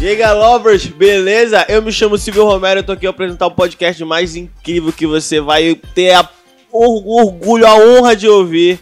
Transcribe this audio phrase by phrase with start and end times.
[0.00, 1.66] E aí, galovers, beleza?
[1.68, 5.06] Eu me chamo Silvio Romero, eu tô aqui pra apresentar o podcast mais incrível que
[5.06, 6.28] você vai ter a-
[6.70, 8.78] o orgulho, a honra de ouvir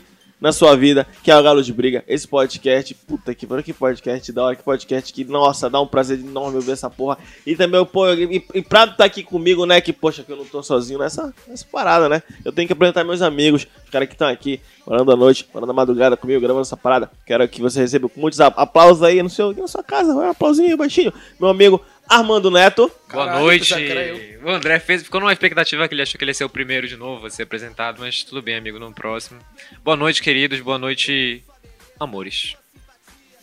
[0.47, 2.05] na sua vida, que é o Galo de Briga.
[2.07, 5.89] Esse podcast, puta que pariu, que podcast da hora, que podcast que, nossa, dá um
[5.89, 7.19] prazer enorme ouvir essa porra.
[7.45, 10.45] E também, pô, e, e pra estar aqui comigo, né, que, poxa, que eu não
[10.45, 12.23] tô sozinho nessa, nessa parada, né?
[12.45, 15.71] Eu tenho que apresentar meus amigos, os caras que estão aqui, morando à noite, morando
[15.71, 17.11] à madrugada comigo, gravando essa parada.
[17.27, 21.13] Quero que você receba muitos aplausos aí no seu, na sua casa, um aplausinho baixinho.
[21.41, 22.91] Meu amigo Armando Neto.
[23.11, 23.75] Boa Caralho, noite.
[24.45, 26.87] O André fez, ficou numa expectativa que ele achou que ele ia ser o primeiro
[26.87, 29.41] de novo a ser apresentado, mas tudo bem, amigo, no próximo.
[29.83, 30.61] Boa noite, queridos.
[30.61, 31.43] Boa noite,
[31.99, 32.57] amores.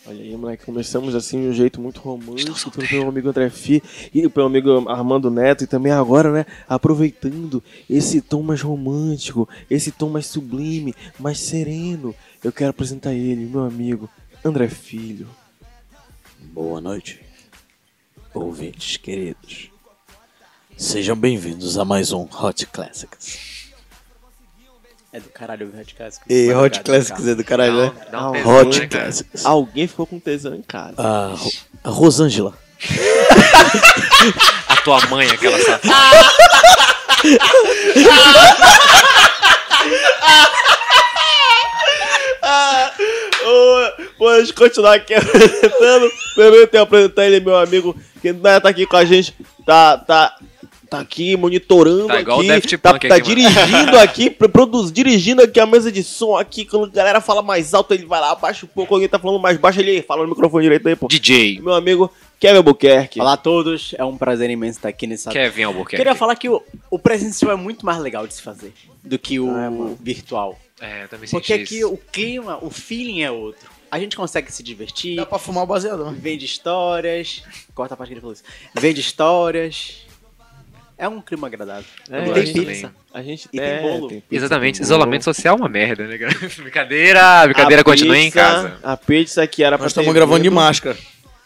[0.06, 3.82] Olha aí, moleque, começamos assim de um jeito muito romântico pelo meu amigo André Fi
[4.12, 9.90] e pelo amigo Armando Neto e também agora, né, aproveitando esse tom mais romântico, esse
[9.90, 14.10] tom mais sublime, mais sereno, eu quero apresentar ele, meu amigo
[14.44, 15.26] André Filho.
[16.38, 17.18] Boa noite,
[18.34, 19.70] ouvintes queridos.
[20.76, 23.54] Sejam bem-vindos a mais um Hot Classics.
[25.12, 26.26] É do caralho o Hot Classics.
[26.28, 27.30] E Hot cara, Classics cara.
[27.30, 27.92] é do caralho, né?
[28.10, 28.86] Dá um Ah, tesão, Hot né?
[28.88, 29.46] Classics.
[29.46, 30.94] Alguém ficou com tesão em casa.
[31.00, 31.52] A, Ro-
[31.84, 32.58] a Rosângela.
[34.68, 36.32] A tua mãe, aquela safada.
[43.54, 46.10] Ô, Vamos continuar aqui apresentando.
[46.34, 49.34] Primeiro eu tenho que apresentar ele, meu amigo, que né, tá aqui com a gente,
[49.66, 50.36] tá, tá,
[50.90, 54.48] tá aqui monitorando Tá igual o aqui, Daft tá, Punk tá aqui, dirigindo aqui, pro-
[54.48, 58.06] produz, dirigindo aqui a mesa de som aqui, quando a galera fala mais alto, ele
[58.06, 60.88] vai lá, abaixa um pouco, alguém tá falando mais baixo, ele fala no microfone direito
[60.88, 61.06] aí, pô.
[61.08, 62.10] DJ Meu amigo
[62.40, 63.20] Kevin Albuquerque.
[63.20, 65.30] Olá a todos, é um prazer imenso estar aqui nessa.
[65.30, 65.96] Kevin Albuquerque.
[65.96, 66.60] Queria falar que o,
[66.90, 68.72] o presencial é muito mais legal de se fazer
[69.02, 69.98] do que o Ah, é, mano.
[70.00, 70.58] virtual.
[70.84, 71.92] É, eu também senti Porque aqui isso.
[71.92, 73.70] o clima, o feeling é outro.
[73.90, 76.12] A gente consegue se divertir, Dá pra fumar o baseador.
[76.12, 77.42] vende histórias.
[77.74, 78.42] Corta a parte que ele falou isso.
[78.74, 80.04] Vende histórias.
[80.98, 81.84] É um clima agradável.
[82.10, 82.90] É, a gosto gente- também.
[83.12, 84.08] A gente E tem é, bolo.
[84.08, 84.94] pizza, Exatamente, tem bolo.
[84.96, 86.32] isolamento social é uma merda, né, cara?
[86.58, 88.78] brincadeira, brincadeira, A continue em pizza- casa.
[88.82, 90.96] A pizza que era pra Nós ter estamos gravando de vindo- máscara.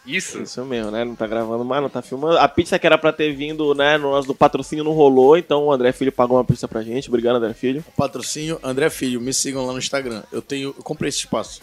[0.09, 0.41] Isso.
[0.41, 1.05] Isso mesmo, né?
[1.05, 2.37] Não tá gravando mais, não tá filmando.
[2.37, 3.97] A pizza que era pra ter vindo, né?
[3.97, 7.07] No nosso do patrocínio não rolou, então o André Filho pagou uma pizza pra gente.
[7.09, 7.83] Obrigado, André Filho.
[7.95, 9.21] Patrocínio André Filho.
[9.21, 10.23] Me sigam lá no Instagram.
[10.31, 10.73] Eu tenho.
[10.77, 11.61] Eu comprei esse espaço.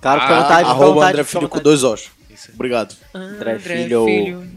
[0.00, 0.58] Claro, fica à Ah, vontade.
[0.60, 1.64] fica Arroba vontade, André fica à Filho com vontade.
[1.80, 2.10] dois Os.
[2.30, 2.50] Isso.
[2.54, 2.94] Obrigado.
[3.12, 4.48] André Filho.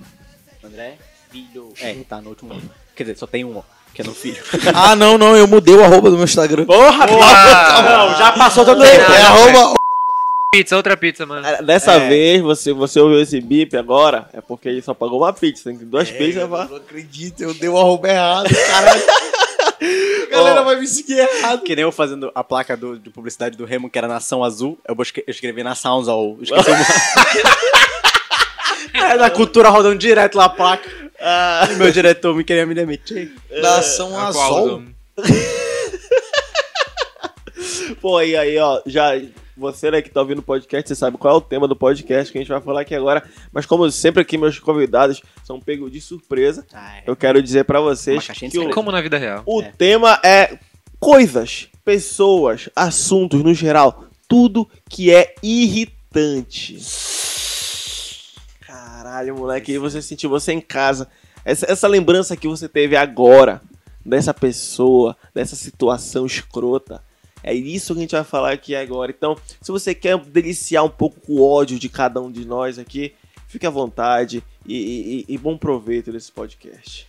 [0.63, 0.97] André
[1.31, 1.74] Filho.
[1.81, 2.62] É, tá no último.
[2.96, 3.63] Quer dizer, só tem um, ó,
[3.94, 4.44] que é no filho.
[4.75, 5.35] ah, não, não.
[5.35, 6.66] Eu mudei o arroba do meu Instagram.
[6.66, 7.81] Porra, Porra!
[8.12, 9.81] Não, já passou não, É arroba.
[10.53, 11.47] Pizza, outra pizza, mano.
[11.47, 12.09] Ah, Dessa É.
[12.09, 15.63] vez, você, você ouviu esse bip agora, é porque ele só pagou uma pizza.
[15.69, 16.66] Tem duas É, pizzas eu pra...
[16.66, 19.01] não acredito, eu dei o arroba errado, caralho.
[20.28, 21.63] A galera vai me seguir errado.
[21.63, 24.78] Que nem eu fazendo a placa do- de publicidade do Remo, que era Nação Azul,
[24.85, 26.38] eu, busquei- eu escrevi Nação Azul.
[26.41, 26.73] Esqueci o
[28.94, 30.89] É da cultura rodando direto lá a placa.
[31.72, 33.31] E meu diretor me queria me demitir.
[33.62, 34.83] Nação A qual Azul.
[38.01, 39.12] Pô, e aí, ó, já...
[39.61, 42.31] Você, né, que tá ouvindo o podcast, você sabe qual é o tema do podcast
[42.31, 43.23] que a gente vai falar aqui agora.
[43.53, 47.79] Mas como sempre aqui, meus convidados são pegos de surpresa, Ai, eu quero dizer pra
[47.79, 48.71] Uma vocês que o.
[48.71, 49.44] Como na vida real.
[49.45, 49.71] o É.
[49.77, 50.57] tema é
[51.00, 54.05] coisas, pessoas, assuntos no geral.
[54.27, 56.77] Tudo que é irritante.
[58.61, 61.07] Caralho, moleque, você sentiu você em casa.
[61.45, 63.61] Essa, essa lembrança que você teve agora
[64.05, 67.03] dessa pessoa, dessa situação escrota.
[67.44, 69.12] É isso que a gente vai falar aqui agora.
[69.16, 73.13] Então, se você quer deliciar um pouco o ódio de cada um de nós aqui,
[73.47, 77.07] fique à vontade e, e- e bom proveito desse podcast.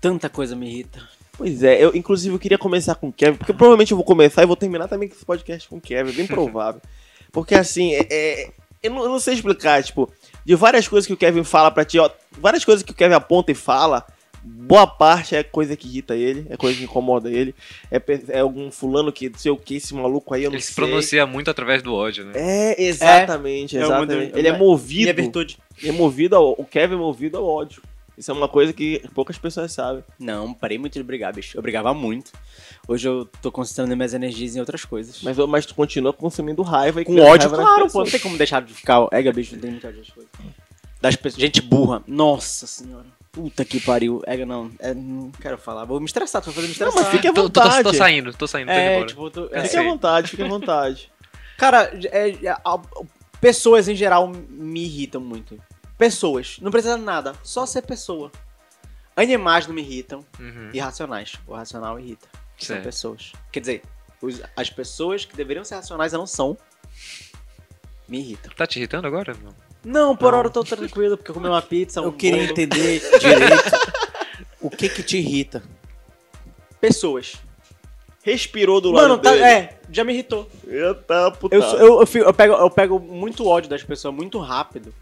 [0.00, 1.00] Tanta coisa me irrita.
[1.36, 4.42] Pois é, eu inclusive eu queria começar com o Kevin, porque provavelmente eu vou começar
[4.42, 6.80] e vou terminar também com esse podcast com o Kevin, bem provável.
[7.30, 8.50] Porque assim, é, é-
[8.82, 10.10] eu, não, eu não sei explicar, tipo,
[10.44, 13.14] de várias coisas que o Kevin fala pra ti, ó, várias coisas que o Kevin
[13.14, 14.04] aponta e fala,
[14.50, 17.54] boa parte é coisa que irrita ele, é coisa que incomoda ele,
[17.90, 20.62] é, é algum fulano que, não sei o que, esse maluco aí, eu não Ele
[20.62, 20.84] se sei.
[20.84, 22.32] pronuncia muito através do ódio, né?
[22.34, 24.26] É, exatamente, É, exatamente.
[24.26, 25.58] mudo- ele é Minha movido, virtude.
[25.80, 27.82] ele é movido ao, o Kevin é movido ao ódio.
[28.16, 30.02] Isso é uma coisa que poucas pessoas sabem.
[30.18, 31.56] Não, parei muito de brigar, bicho.
[31.56, 32.32] Eu brigava muito.
[32.88, 35.22] Hoje eu tô concentrando minhas energias em outras coisas.
[35.22, 38.00] Mas, mas tu continua consumindo raiva e Com ódio, raiva claro, pô.
[38.02, 39.06] Não tem como deixar de ficar.
[39.12, 40.28] Ega, bicho, tem muita gente coisa.
[41.00, 41.40] Das pessoas.
[41.40, 42.02] Gente burra.
[42.08, 43.06] Nossa senhora.
[43.38, 44.20] Puta que pariu.
[44.26, 44.68] Ega, não.
[44.80, 45.84] É, não quero falar.
[45.84, 47.02] Vou me estressar, tô fazendo me Não, estressar.
[47.04, 47.82] mas fique à Tô, tô, tô, vontade.
[47.84, 51.12] tô saindo, tô saindo, tô É, tipo, tô, é, Fique à vontade, fique à vontade.
[51.56, 52.80] Cara, é, é, a-
[53.40, 55.56] pessoas em geral me irritam muito.
[55.96, 56.56] Pessoas.
[56.60, 57.32] Não precisa de nada.
[57.44, 58.32] Só ser pessoa.
[59.14, 60.24] Animais não me irritam.
[60.40, 60.70] Uhum.
[60.74, 61.34] Irracionais.
[61.46, 62.26] O racional irrita.
[62.58, 62.82] São Certo.
[62.82, 63.32] pessoas.
[63.52, 63.82] Quer dizer,
[64.20, 66.58] os- as pessoas que deveriam ser racionais não são.
[68.08, 68.52] Me irritam.
[68.56, 69.32] Tá te irritando agora?
[69.44, 69.54] Não.
[69.84, 72.00] Não, por hora eu tô tranquilo, porque eu comi uma pizza.
[72.00, 72.50] Eu um queria bolo.
[72.50, 73.70] entender direito
[74.60, 75.62] o que que te irrita.
[76.80, 77.34] Pessoas.
[78.22, 79.44] Respirou do lado Mano, tá, dele.
[79.44, 80.50] é, já me irritou.
[80.66, 81.54] Eita, puta.
[81.54, 84.92] Eu, eu, eu, fico- eu pego, eu pego muito ódio das pessoas muito rápido.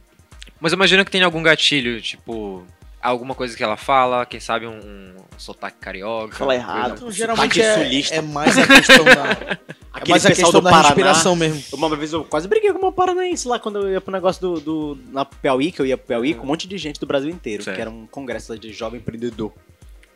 [0.60, 2.64] Mas eu imagino que tem algum gatilho, tipo,
[3.08, 6.36] alguma coisa que ela fala, quem sabe um, um sotaque carioca.
[6.36, 6.94] Fala errado.
[6.96, 8.14] Então, geralmente é, sulista.
[8.16, 9.58] é mais a questão da,
[10.00, 10.88] é mais a questão do da Paraná.
[10.88, 11.62] respiração mesmo.
[11.72, 14.60] Uma vez eu quase briguei com uma paranaense lá quando eu ia pro negócio do,
[14.60, 17.30] do na Piauí, que eu ia pro Piauí com um monte de gente do Brasil
[17.30, 17.76] inteiro, Certo.
[17.76, 19.52] que era um congresso de jovem empreendedor.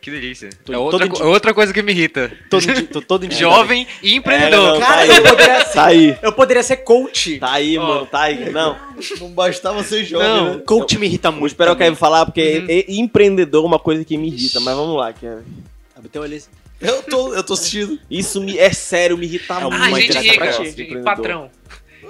[0.01, 0.49] Que delícia.
[0.65, 2.33] Tô- é outra, co- dia- outra coisa que me irrita.
[2.49, 3.31] Todo, tô todo.
[3.35, 4.73] Jovem e É, empreendedor.
[4.75, 5.23] não, Cara, tá eu aí.
[5.23, 6.19] poderia ser, Tá aí.
[6.23, 7.39] eu poderia ser coach.
[7.39, 7.87] Tá aí, Ó.
[7.87, 8.51] mano, tá aí.
[8.51, 8.77] Não,
[9.21, 10.55] Não bastava ser jovem, Não.
[10.57, 10.63] né?
[10.67, 11.47] Coach me irrita muito.
[11.49, 11.89] esperar o também.
[11.89, 12.67] Kevin falar, porque Uhum.
[12.71, 14.59] e- empreendedor é uma coisa que me irrita.
[14.61, 15.43] Mas vamos lá, Kevin.
[15.95, 16.41] Abre teu olho.
[16.81, 17.99] Eu tô, eu tô assistindo.
[18.11, 19.75] Isso me, é sério, me irrita É muito.
[19.77, 20.19] Ah, gente
[20.83, 21.51] rica, patrão.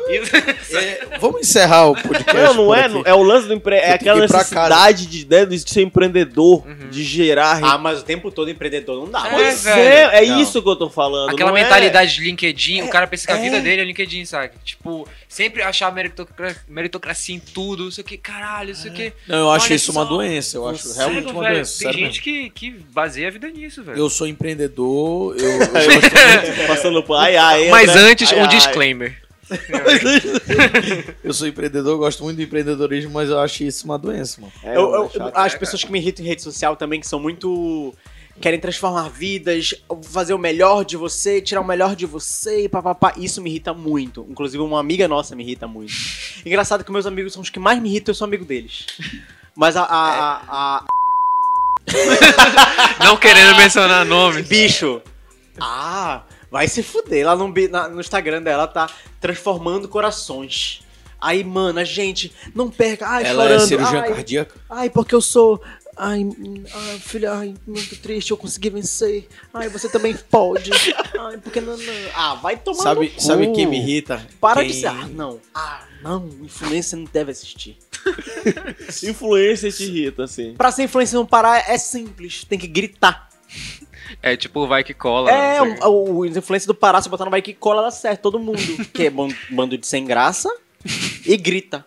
[0.08, 2.34] É, vamos encerrar o podcast.
[2.34, 2.94] Não, não por é, aqui.
[2.94, 3.76] não- é o lance do empre...
[3.76, 7.60] É aquela que necessidade de, né, de ser empreendedor, de gerar.
[7.62, 9.26] Ah, mas o tempo todo empreendedor não dá.
[9.26, 10.40] É, Pois é, é Não.
[10.40, 11.30] isso que eu tô falando.
[11.30, 13.40] Aquela não é- mentalidade de LinkedIn, o cara pensa que a é.
[13.42, 14.52] vida dele é LinkedIn, sabe?
[14.64, 19.12] Tipo, sempre achar meritocra- meritocracia em tudo, isso aqui, caralho, isso aqui.
[19.28, 20.08] Não, eu acho isso uma só.
[20.08, 20.56] doença.
[20.56, 21.78] Eu acho Sério, realmente uma velho, doença.
[21.78, 23.98] Tem sério gente que, que baseia a vida nisso, velho.
[23.98, 28.42] Eu sou empreendedor, eu, eu Eu Passando por ai, ai, Mas entra, antes, ai, um
[28.42, 28.48] ai.
[28.48, 29.16] disclaimer.
[31.24, 34.52] Eu sou empreendedor, gosto muito do empreendedorismo, mas eu acho isso uma doença, mano.
[34.62, 35.32] É, Eu- eu- é chato.
[35.36, 37.94] as pessoas que me irritam em rede social também, que são muito.
[38.40, 39.74] Querem transformar vidas,
[40.04, 43.12] fazer o melhor de você, tirar o melhor de você e papapá.
[43.18, 44.24] Isso me irrita muito.
[44.30, 45.92] Inclusive, uma amiga nossa me irrita muito.
[46.46, 48.86] Engraçado que meus amigos são os que mais me irritam, eu sou amigo deles.
[49.54, 49.82] Mas a.
[49.82, 50.84] a, a- a-
[53.04, 54.42] Não querendo mencionar nome.
[54.42, 55.02] bicho!
[55.60, 57.26] Ah, vai se fuder.
[57.26, 58.88] Lá no, na- no Instagram dela tá
[59.20, 60.80] transformando corações.
[61.20, 63.06] Aí, mano, a gente não perca.
[63.06, 63.62] Ai, Ela chorando.
[63.62, 64.54] é cirurgiã ai, cardíaca.
[64.70, 65.62] Ai, porque eu sou.
[65.96, 66.26] Ai,
[66.72, 69.28] ai, filha, ai, muito triste, eu consegui vencer.
[69.52, 70.70] Ai, você também pode.
[71.18, 71.94] Ai, porque não, não.
[72.14, 73.20] Ah, vai tomar Sabe, no cu.
[73.20, 74.26] sabe quem me irrita?
[74.40, 74.86] Para Quem- de ser.
[74.86, 75.38] Ah, não.
[75.54, 77.76] Ah, não, influência não deve assistir.
[79.04, 80.54] Influência te irrita, assim.
[80.54, 83.28] Pra ser influência não parar é simples, tem que gritar.
[84.22, 85.30] É tipo, vai que cola.
[85.30, 85.84] É, não sei.
[85.84, 88.38] o, o, o influência do Pará, se botar no vai que cola, dá certo, todo
[88.38, 88.60] mundo.
[88.92, 90.48] que é ban- bando de sem graça
[91.26, 91.84] e grita.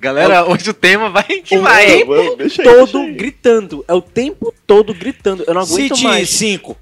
[0.00, 1.86] Galera, hoje o tema vai que O vai.
[1.86, 3.14] tempo Vamos, deixa aí, todo deixa aí.
[3.14, 3.84] gritando.
[3.88, 5.44] É o tempo todo gritando.
[5.46, 6.28] Eu não aguento Cite mais.
[6.28, 6.76] cinco.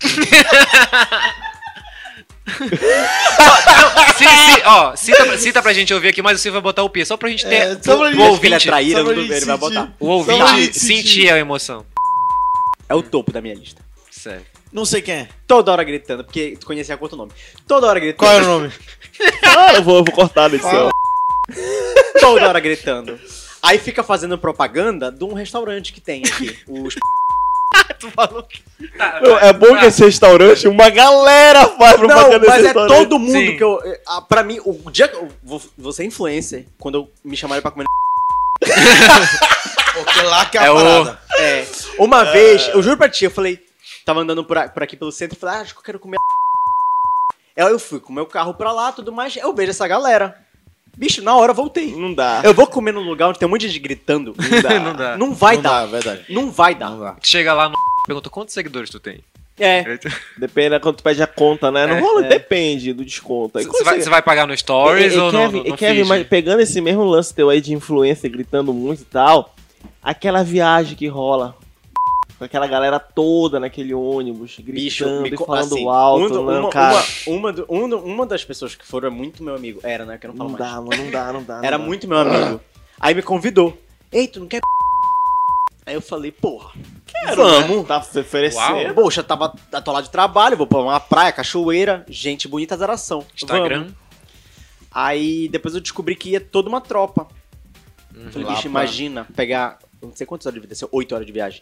[4.18, 6.90] Sim, sim, ó, cita, pra- cita pra gente ouvir aqui, mas você vai botar o
[6.90, 8.56] P, só pra gente ter É, o, só pra o gente- Acho que ele é
[8.56, 9.92] ouvinte, traíra, não ele vai botar.
[9.98, 11.84] o ouvinte sentir a emoção.
[12.88, 13.82] É o topo da minha lista.
[14.24, 14.46] Sério.
[14.72, 15.28] Não sei quem é.
[15.46, 17.30] Toda hora gritando, porque tu conhecia quanto nome.
[17.68, 18.18] Toda hora gritando.
[18.26, 18.72] Qual é o nome?
[19.44, 20.88] Ah, eu vou, eu vou cortar na edição.
[22.18, 23.20] Toda hora gritando.
[23.62, 26.58] Aí fica fazendo propaganda de um restaurante que tem aqui.
[26.66, 26.94] Os...
[28.00, 28.62] Tu falou que.
[28.96, 33.18] Tá, é bom que esse restaurante, uma galera faz Não, propaganda mas desse é todo
[33.18, 33.56] mundo Sim.
[33.56, 33.78] que eu.
[34.06, 37.60] ah, Pra mim, o dia que eu vou, vou ser influencer, quando eu me chamarem
[37.62, 37.84] pra comer.
[39.94, 41.20] Porque lá que é a É o- parada.
[41.38, 41.66] É.
[41.98, 43.63] Uma vez, eu juro pra ti, eu falei.
[44.04, 46.16] Tava andando por, aqui pelo centro e falei, ah, acho que eu quero comer.
[47.56, 49.34] Aí eu fui com o meu carro pra lá tudo mais.
[49.36, 50.36] Eu vejo essa galera.
[50.96, 51.94] Bicho, na hora eu voltei.
[51.96, 52.40] Não dá.
[52.44, 54.34] Eu vou comer num lugar onde tem um monte de gente gritando.
[54.38, 54.78] Não dá.
[54.80, 55.16] Não dá.
[55.18, 55.80] Não vai Não dar.
[55.80, 56.24] dá, verdade.
[56.28, 56.90] Não vai dar.
[56.90, 57.16] Não dá.
[57.22, 57.74] Chega lá no.
[58.06, 59.20] Pergunta quantos seguidores tu tem?
[59.58, 59.82] É.
[60.38, 61.86] Depende da quando tu pede a conta, né?
[61.86, 62.28] Não É, rola, é.
[62.28, 63.58] depende do desconto.
[63.62, 65.76] Você vai, vai pagar no Stories E- e- e ou no, Kevin, no, e no
[65.76, 69.54] Kevin, mas pegando esse mesmo lance teu aí de influência, gritando muito e tal,
[70.02, 71.56] aquela viagem que rola
[72.40, 76.44] aquela galera toda naquele ônibus, gritando Bicho, me e co- falando assim, alto, um do-
[76.52, 77.04] né, uma, cara?
[77.26, 79.80] uma, uma, do- um do- uma das pessoas que foram é muito meu amigo.
[79.82, 80.18] Era, né?
[80.18, 80.70] Que eu não falo Não mais.
[80.72, 81.56] dá, mano, não dá, não dá.
[81.58, 81.84] não Era dá.
[81.84, 82.60] muito meu amigo.
[83.00, 83.76] Aí me convidou.
[84.12, 84.60] Ei, tu não quer.
[85.86, 86.72] Aí eu falei, porra,
[87.36, 87.76] vamos.
[87.78, 87.84] Né?
[87.86, 88.74] Tá se oferecendo.
[88.86, 88.94] Uau.
[88.94, 93.24] Poxa, tava atolado de trabalho, vou pra uma praia, cachoeira, gente bonita, zeração.
[93.34, 93.80] Instagram.
[93.80, 93.94] Vamos.
[94.90, 97.26] Aí depois eu descobri que ia toda uma tropa.
[98.14, 98.30] Uhum.
[98.30, 99.78] Falei, bicho, imagina pegar.
[100.00, 101.60] Não sei quantas horas devia ser, 8 horas de viagem.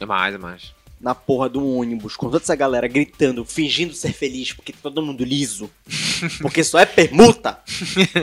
[0.00, 0.74] É mais, é mais.
[1.00, 5.24] Na porra do ônibus, com toda essa galera gritando, fingindo ser feliz, porque todo mundo
[5.24, 5.68] liso.
[6.40, 7.58] Porque só é permuta.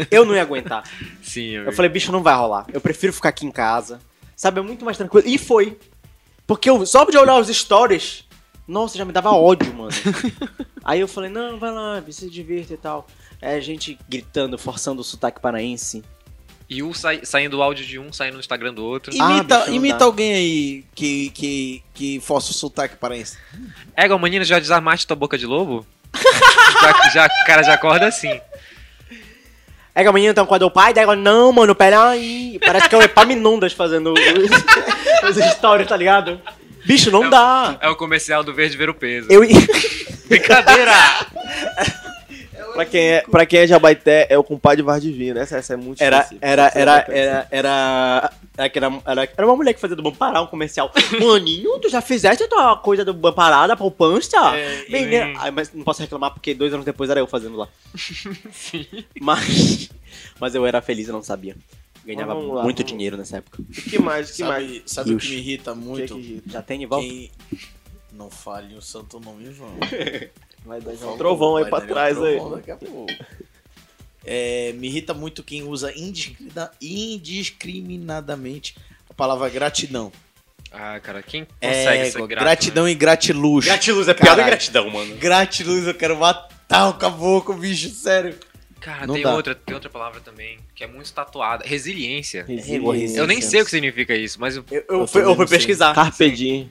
[0.10, 0.90] Eu não ia aguentar.
[1.22, 2.66] Sim, Eu falei, bicho, não vai rolar.
[2.72, 4.00] Eu prefiro ficar aqui em casa.
[4.38, 5.28] Sabe, é muito mais tranquilo.
[5.28, 5.78] E foi.
[6.48, 8.24] Porque eu, só de olhar os stories,
[8.66, 9.92] nossa, já me dava ódio, mano.
[10.86, 13.06] Aí eu falei, não, vai lá, se divirta e tal.
[13.42, 16.04] É gente gritando, forçando o sotaque paraense.
[16.70, 19.12] E um sai, saindo o áudio de um, saindo no Instagram do outro.
[19.20, 20.06] Ah, Imita, não imita dá.
[20.06, 23.38] alguém aí que, que, que força o sotaque paraense.
[23.96, 25.86] Égua, menina, já desarmaste tua boca de lobo?
[26.82, 28.40] já, já, o cara já acorda assim.
[29.96, 32.60] É que amanhã então quando o pai, daí não, mano, peraí.
[32.64, 34.14] Parece que é o Epaminondas fazendo
[35.26, 36.40] os, os stories, tá ligado?
[36.86, 37.78] Bicho, não dá.
[37.82, 39.28] É o comercial do Verde Ver o Peso.
[39.30, 39.42] Eu,
[40.28, 40.94] Brincadeira!
[42.74, 45.40] Pra quem é, pra quem é Jabaité, é o compadre Var Divino.
[45.40, 46.46] Essa, essa é muito Era, específica.
[46.48, 49.96] era, Essa era, é muito era, era, era, era, era, era uma mulher que fazia
[49.96, 50.92] do Bampará um comercial.
[51.20, 54.38] Maninho, tu já fizeste a tua coisa do Bampará da poupança?
[54.56, 55.34] É, Menina-.
[55.40, 57.68] Ai, mas não posso reclamar porque dois anos depois era eu fazendo lá.
[59.20, 59.90] Mas,
[60.40, 61.56] mas eu era feliz, eu não sabia.
[62.06, 63.62] Ganhava lá, muito vamos- dinheiro nessa época.
[63.62, 64.32] O que mais?
[64.32, 64.66] O que mais?
[64.68, 66.16] Sabe, sabe o que me irrita muito?
[66.16, 66.50] Que que irrita?
[66.52, 67.06] Já tem de volta?
[67.08, 67.32] Quem...
[68.12, 69.70] Não fale o santo nome vão.
[70.70, 72.36] Vai dar um trovão aí pra trás aí.
[72.36, 73.12] trovão daqui a pouco.
[74.24, 75.92] É, me irrita muito quem usa
[76.80, 78.76] indiscriminadamente
[79.10, 80.12] a palavra gratidão.
[80.72, 82.92] Ah, cara, quem consegue É, ser grato, gratidão né?
[82.92, 83.66] e gratiluz.
[83.66, 85.16] Gratiluz é pior do que gratidão, mano.
[85.16, 88.38] Gratiluz, eu quero matar o caboclo, bicho, sério.
[88.80, 89.36] Cara, Não tem dá.
[89.36, 91.66] outra, tem outra palavra também, que é muito tatuada.
[91.68, 92.46] Resiliência.
[92.48, 93.18] Resiliência.
[93.20, 95.48] Eu nem sei o que significa isso, mas o Eu, eu, Eu fui, eu fui
[95.48, 95.94] pesquisar.
[95.94, 96.70] Carpe diem.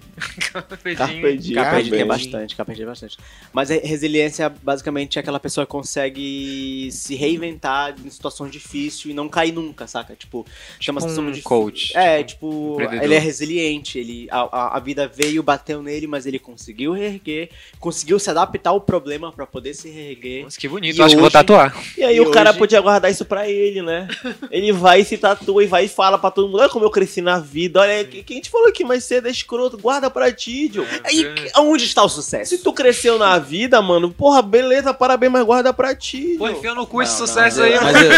[0.53, 0.97] Carpedinho.
[0.97, 1.55] Carpe diem.
[1.55, 2.05] Carpe tem Carpe.
[2.05, 3.19] bastante, Carpe tem bastante.
[3.53, 9.15] Mas é- resiliência basicamente é aquela pessoa que consegue se reinventar em situações difíceis e
[9.15, 10.15] não cair nunca, saca?
[10.17, 10.47] Tipo,
[10.81, 11.45] chama um situação difícil.
[11.49, 13.05] coach, É, tipo, tipo, empreendedor.
[13.05, 17.51] ele é resiliente, ele a, a, a vida veio, bateu nele, mas ele conseguiu reerguer,
[17.81, 20.45] conseguiu se adaptar ao problema pra poder se reerguer.
[20.45, 20.97] Nossa, que bonito.
[20.97, 21.75] E Eu acho que vou hoje- tatuar.
[21.99, 24.07] E aí E o cara hoje- podia guardar isso pra ele, né?
[24.51, 26.91] Ele vai e se tatua e vai e fala pra todo mundo: Olha como eu
[26.91, 27.81] cresci na vida.
[27.81, 29.77] Olha, que- quem te falou aqui mais cedo é escroto.
[29.77, 30.87] Guarda pra ti, Joe.
[31.11, 32.51] E onde está o sucesso?
[32.57, 36.37] Se tu cresceu na vida, mano, porra, beleza, parabéns, mas guarda pra ti.
[36.39, 37.75] Pô, enfia no cu esse Não, não, sucesso não, aí.
[37.81, 38.11] Mas eu,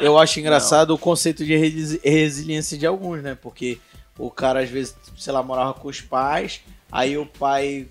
[0.12, 3.36] eu acho engraçado o conceito de resi- resiliência de alguns, né?
[3.40, 3.78] Porque
[4.18, 6.60] o cara, às vezes, sei lá, morava com os pais,
[6.90, 7.86] aí o pai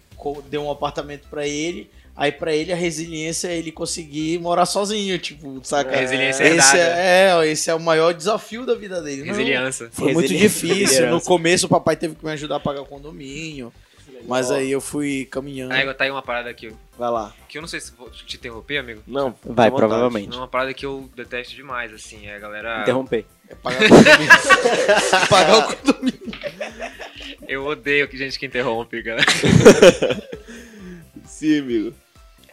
[0.50, 5.18] deu um apartamento pra ele, aí pra ele a resiliência é ele conseguir morar sozinho,
[5.20, 5.96] tipo, saca?
[5.96, 7.00] É, resiliência esse herdada.
[7.00, 9.22] é, é, esse é o maior desafio da vida dele.
[9.22, 9.90] Não, Resiliência.
[9.92, 11.08] Foi muito difícil.
[11.12, 13.72] No começo o papai teve que me ajudar a pagar o condomínio.
[14.28, 15.72] Mas aí eu fui caminhando.
[15.74, 17.34] Aí, tá aí uma parada aqui, Vai lá.
[17.48, 19.04] que eu não sei se vou te interromper, amigo.
[19.06, 20.30] Não, Vai, provavelmente.
[20.30, 22.82] Não é uma parada que eu detesto demais, assim, é a galera...
[22.82, 23.26] Interromper.
[23.48, 24.30] É pagar o condomínio.
[25.30, 26.22] pagar o condomínio.
[27.48, 29.24] Eu odeio que gente que interrompe, cara.
[31.24, 31.94] Sim, amigo.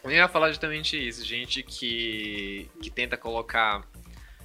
[0.04, 3.82] Eu ia falar justamente isso, gente que, que tenta colocar.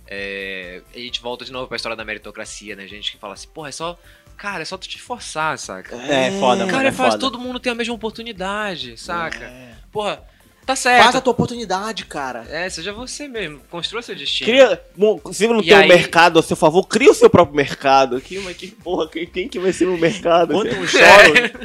[0.07, 2.87] É, a gente volta de novo pra história da meritocracia, né?
[2.87, 3.99] Gente que fala assim, porra, é só.
[4.37, 5.93] Cara, é só tu te esforçar, saca?
[5.97, 6.71] É, foda, mano.
[6.71, 7.19] Cara, é faz foda.
[7.19, 9.43] todo mundo ter a mesma oportunidade, saca?
[9.43, 9.75] É.
[9.91, 10.23] Porra,
[10.69, 11.17] tá Faz certo.
[11.17, 12.45] a tua oportunidade, cara.
[12.49, 14.49] É, seja você mesmo, construa seu destino.
[14.49, 17.29] Cria, bom, se não E tem um aí- mercado a seu favor, cria o seu
[17.29, 18.19] próprio mercado.
[18.21, 20.53] Que, mas que porra, quem, quem que vai ser no mercado?
[20.53, 21.03] Quando Tem- eu choro,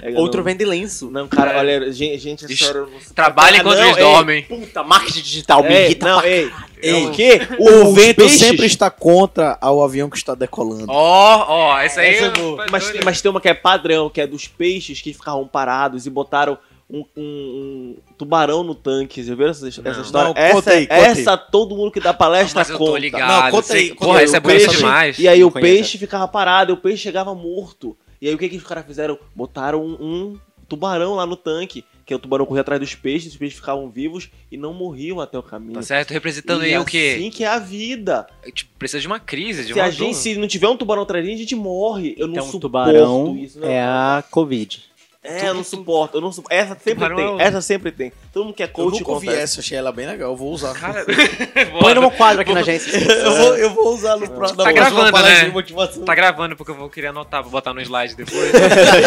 [0.02, 0.44] É, outro não.
[0.44, 1.10] vende lenço.
[1.10, 1.56] Não, cara, É.
[1.58, 4.42] olha, gente, gente sério, não- Trabalha enquanto eles dormem.
[4.44, 6.50] Puta, marketing digital me Ei, irrita não, pra ei,
[6.82, 7.40] Ei, o quê?
[7.58, 10.86] O Os vento peixes- sempre está contra ao avião que está decolando.
[10.88, 12.66] Ó, ó, essa aí Essa é boa.
[12.70, 16.04] Mas, tem- mas tem uma que é padrão, que é dos peixes que ficavam parados
[16.06, 19.22] e botaram um, um- um tubarão no tanque.
[19.22, 20.02] Já viram essa, essa Não.
[20.02, 20.34] história?
[20.34, 21.04] Não, essa, conta aí, conta aí.
[21.04, 22.98] essa todo mundo que dá palestra Mas eu tô conta.
[22.98, 23.44] ligado.
[23.44, 25.18] Não, conta aí, conta Porra, aí, essa é peixe- demais.
[25.18, 27.96] E aí Não o conheço peixe ficava parado e o peixe chegava morto.
[28.20, 29.18] E aí o que, que os caras fizeram?
[29.34, 30.38] Botaram um, um
[30.68, 31.84] tubarão lá no tanque.
[32.06, 35.38] Que o tubarão corria atrás dos peixes, os peixes ficavam vivos e não morriam até
[35.38, 35.72] o caminho.
[35.72, 36.10] Tá certo?
[36.10, 37.30] Representando e aí o assim quê?
[37.32, 38.26] que é a vida.
[38.52, 39.92] Tipo, precisa de uma crise, de Se uma a dor.
[39.94, 42.14] gente se não tiver um tubarão atrás de gente, a gente morre.
[42.18, 43.58] Eu não Então, suporto tubarão isso.
[43.58, 43.66] Não.
[43.68, 44.82] é a Covid.
[45.26, 46.18] É, eu não suporto.
[46.18, 46.54] Eu não suporto.
[46.54, 47.40] Essa sempre tem.
[47.40, 48.12] Essa sempre tem.
[48.30, 49.42] Todo mundo que é Eu coach nunca ouvi acontece.
[49.42, 50.74] essa, achei ela bem legal, eu vou usar.
[50.74, 51.02] Cara,
[51.80, 52.90] Põe no quadro aqui na agência.
[52.94, 55.44] eu, vou, eu vou usar no próximo Tá gravando, né?
[55.46, 56.04] de motivação.
[56.04, 58.52] Tá gravando porque eu vou querer anotar pra botar no slide depois.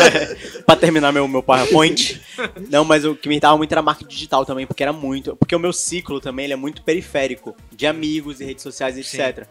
[0.65, 2.19] pra terminar meu, meu PowerPoint.
[2.67, 5.35] Não, mas o que me irritava muito era marketing digital também, porque era muito.
[5.35, 9.45] Porque o meu ciclo também ele é muito periférico de amigos e redes sociais, etc.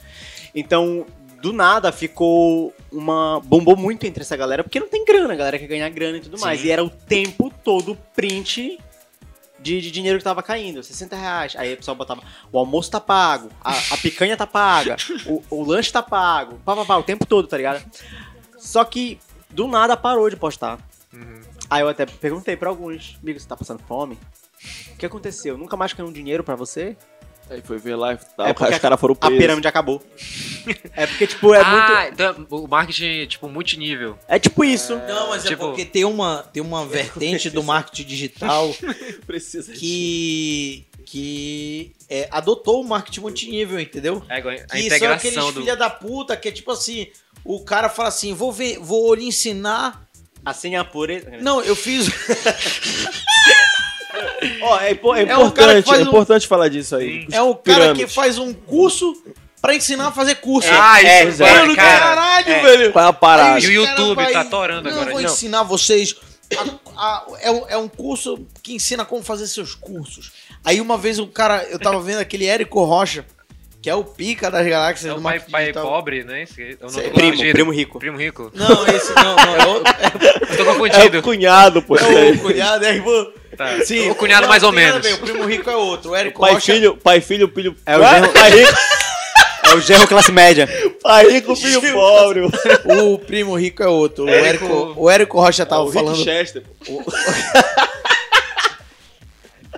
[0.52, 1.06] Então,
[1.46, 3.40] do nada ficou uma.
[3.44, 6.20] bombou muito entre essa galera, porque não tem grana, a galera quer ganhar grana e
[6.20, 6.60] tudo mais.
[6.60, 6.66] Sim.
[6.66, 8.80] E era o tempo todo print.
[9.58, 11.56] De, de dinheiro que tava caindo, 60 reais.
[11.56, 12.22] Aí o pessoal botava,
[12.52, 16.76] o almoço tá pago, a, a picanha tá paga, o, o lanche tá pago, pá,
[16.76, 17.82] pá, pá, o tempo todo, tá ligado?
[18.58, 19.18] Só que
[19.50, 20.78] do nada parou de postar.
[21.12, 21.40] Uhum.
[21.70, 24.16] Aí eu até perguntei pra alguns, amigo, você tá passando fome?
[24.92, 25.56] O que aconteceu?
[25.56, 26.96] Nunca mais um dinheiro pra você?
[27.48, 28.46] Aí foi ver lá e tal.
[28.46, 29.38] É os porque caras foram A presos.
[29.38, 30.02] pirâmide acabou.
[30.96, 32.12] é porque, tipo, é ah, muito.
[32.12, 34.18] então o marketing, tipo, multinível.
[34.26, 34.96] É tipo isso.
[34.96, 38.74] Não, mas é Tipo- porque tem uma, tem uma vertente do marketing digital
[39.78, 44.22] que, que é, adotou o marketing multinível, entendeu?
[44.28, 45.60] É, a Que são aqueles integração do...
[45.60, 47.06] filha da puta que é tipo assim,
[47.44, 50.04] o cara fala assim, vou ver, vou lhe ensinar.
[50.44, 51.30] Assim é a pureza.
[51.40, 52.06] Não, eu fiz
[54.62, 57.26] Ó, é, impo- é É um importante, é um- importante falar disso aí.
[57.32, 59.14] É o cara que faz um curso
[59.60, 60.68] pra ensinar a fazer curso.
[60.72, 61.98] Ah, isso, é, mano, Mano, cara.
[61.98, 62.62] caralho, é.
[62.62, 62.92] velho.
[62.92, 63.60] Qual é a parada?
[63.60, 65.10] E o YouTube vai- tá atorando não, agora.
[65.10, 65.30] Eu vou Não.
[65.30, 66.14] ensinar vocês.
[66.56, 66.64] a-
[66.96, 70.30] a- é, um, é um curso que ensina como fazer seus cursos.
[70.64, 73.24] Aí uma vez o cara, eu tava vendo aquele Érico Rocha,
[73.82, 76.42] que é o pica das galáxias É do o pai, pai pobre, né?
[76.42, 77.52] Esse- eu não tô Primo, confundido.
[77.52, 77.98] primo rico.
[77.98, 78.52] Primo rico.
[78.54, 79.92] Não, esse não, não, é outro.
[80.50, 81.18] Eu tô É confundido.
[81.18, 81.96] o cunhado, pô.
[81.96, 83.32] É o cunhado, é irmão.
[83.56, 83.84] Tá.
[83.84, 85.00] Sim, o cunhado não, mais ou menos.
[85.06, 86.10] ver, O primo rico é outro.
[86.10, 86.72] O Érico Pai, Rocha.
[86.74, 87.76] filho, pai, filho, filho.
[87.86, 88.72] É o genro- pai rico,
[89.64, 90.68] É o gerro classe média.
[91.02, 92.40] pai rico, filho pobre.
[92.84, 94.24] O primo rico é outro.
[94.24, 96.22] O Érico- o Érico Rocha É tava o Rick falando.
[96.22, 96.62] Chester.
[96.86, 97.02] pô.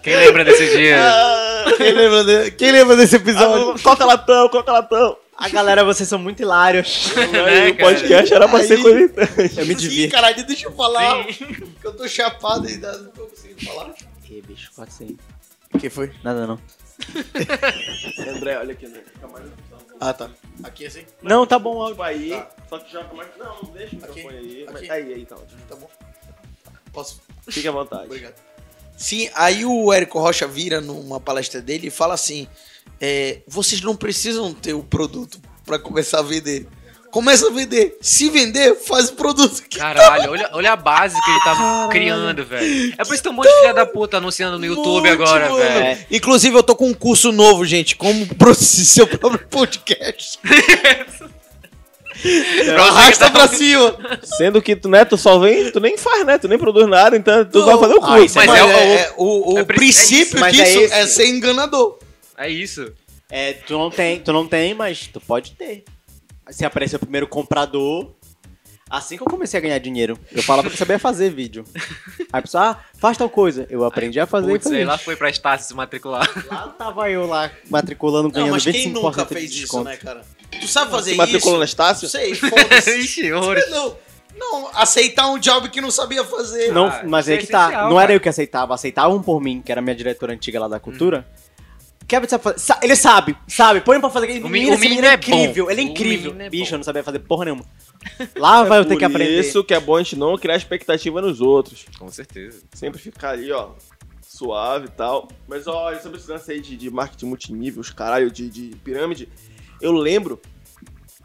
[0.03, 0.97] Quem lembra desse dia?
[1.03, 3.73] Ah, Quem lembra, de- quem lembra desse episódio?
[3.73, 5.17] ah, Coca latão, coca latão.
[5.37, 7.13] A galera, vocês são muito hilários.
[7.15, 9.13] Né, o podcast era pra Aí- ser coisa.
[9.57, 10.15] Eu me Sim, divirto.
[10.15, 11.25] caralho, deixa eu falar.
[11.27, 13.29] Que eu tô chapado e não tô
[13.65, 13.95] falar.
[14.29, 15.17] Ih, bicho, pode ser.
[15.75, 16.13] O que foi?
[16.25, 16.59] Nada não.
[18.37, 19.03] André, olha aqui, André.
[19.13, 19.47] Fica mais
[20.01, 20.31] Ah, tá.
[20.63, 21.05] Aqui assim?
[21.23, 22.03] Não, tá bom o áudio.
[22.03, 22.31] aí.
[22.31, 22.51] Tá.
[22.69, 23.29] Só que joga mais.
[23.39, 24.63] Não, não deixa o Aqui, microfone aí.
[24.65, 24.73] aqui.
[24.73, 25.39] Mas- Aí, aí, então.
[25.69, 25.89] Tá bom.
[26.93, 27.21] Posso?
[27.49, 28.05] Fique à vontade.
[28.07, 28.35] Obrigado.
[28.97, 32.49] Sim, aí o Érico Rocha vira numa palestra dele e fala assim:
[33.01, 36.67] é, vocês não precisam ter o produto pra começar a vender.
[37.19, 37.99] Começa a vender.
[38.01, 39.61] Se vender, faz o produto.
[39.77, 42.95] Caralho, olha, olha a base que ele tá criando, velho.
[42.97, 45.21] É por isso que tem um monte de filha da puta anunciando no YouTube Monte,
[45.23, 45.99] agora, velho.
[46.13, 47.97] Inclusive, eu tô com um curso novo, gente.
[47.97, 50.39] Como produzir seu próprio podcast.
[52.79, 53.99] Arrasta pra cima.
[54.23, 56.39] Sendo que tu, né, tu só vem, tu nem faz, né?
[56.39, 58.25] Tu nem produz nada, então tu vai fazer o Ah, curso.
[58.27, 61.01] isso Mas Mas é é, o- é- o, o é pri- princípio é disso é
[61.01, 61.99] é, ser enganador.
[62.37, 62.93] É isso.
[63.29, 65.83] É, tu não tem, tu não tem, mas tu pode ter.
[66.51, 68.13] Se aparecer o primeiro comprador.
[68.91, 71.63] Assim que eu comecei a ganhar dinheiro, eu falava que eu sabia fazer vídeo.
[72.33, 73.67] Aí a pessoa, ah, faz tal coisa.
[73.69, 76.27] Eu aprendi a fazer Putz, e aí lá foi pra Estácio se matricular.
[76.51, 79.85] Lá tava eu lá, matriculando, Não, ganhando mas 25% quem nunca de fez isso, desconto.
[79.85, 80.23] né, cara?
[80.59, 81.59] Tu sabe fazer Se matriculou isso?
[81.59, 82.09] no Estácio?
[82.09, 82.97] Sei, foda-se.
[82.99, 83.97] Ixi, não,
[84.39, 86.73] não, aceitar um job que não sabia fazer.
[86.73, 87.91] Não, Ah, mas isso aí é que tá.
[87.91, 90.81] Não era eu que aceitava, aceitavam por mim, que era minha diretora antiga lá da
[90.81, 91.27] cultura.
[92.09, 92.59] Kevin sabe fazer.
[92.59, 94.27] Sa- Ele sabe, sabe, põe pra fazer.
[94.27, 95.23] O Menino, menino esse menino é é bom.
[95.23, 96.35] incrível, ele é incrível.
[96.41, 97.65] é Bicho, eu não sabia fazer porra nenhuma.
[98.37, 99.39] Lá vai eu ter que Por aprender.
[99.41, 101.85] isso que é bom a gente não criar expectativa nos outros.
[101.99, 102.63] Com certeza.
[102.75, 103.71] Sempre ficar ali, ó,
[104.23, 105.29] suave e tal.
[105.47, 109.29] Mas olha, sobre esse lance aí de, de marketing multinível, os caralho, de, de pirâmide,
[109.81, 110.41] eu lembro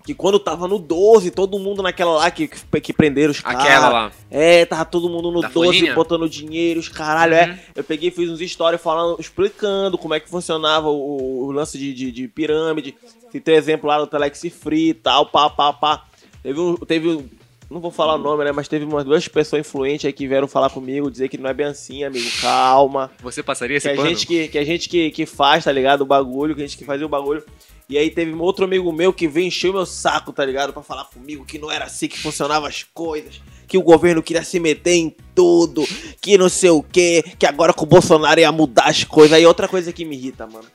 [0.06, 3.62] que quando tava no 12, todo mundo naquela lá que, que, que prenderam os caras.
[3.64, 4.12] Aquela lá.
[4.30, 5.94] É, tava todo mundo no Da 12 folhinha?
[5.96, 7.40] botando dinheiro, os caralho, Uhum.
[7.40, 7.60] é.
[7.76, 11.78] Eu peguei e fiz uns stories falando, explicando como é que funcionava o, o lance
[11.78, 12.96] de, de, de pirâmide.
[13.32, 16.04] Citei exemplo lá do Telex Free e tal, pá, pá, pá.
[16.44, 16.76] Teve um.
[16.76, 17.26] Teve um
[17.72, 18.52] não vou falar o nome, né?
[18.52, 21.54] Mas teve umas duas pessoas influentes aí que vieram falar comigo, dizer que não é
[21.56, 22.30] bem assim, amigo.
[22.40, 23.10] Calma.
[23.24, 24.10] Você passaria Que esse a pano?
[24.10, 26.02] gente que, que a gente que, que faz, tá ligado?
[26.02, 27.44] O bagulho, que a gente que fazia o bagulho.
[27.90, 30.72] E aí teve outro amigo meu que veio encher o meu saco, tá ligado?
[30.74, 33.42] Pra falar comigo que não era assim que funcionavam as coisas.
[33.68, 35.84] Que o governo queria se meter em tudo.
[36.22, 37.24] Que não sei o quê.
[37.38, 39.34] Que agora com o Bolsonaro ia mudar as coisas.
[39.38, 40.66] Aí outra coisa que me irrita, mano.